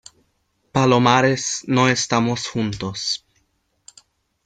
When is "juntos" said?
2.47-3.23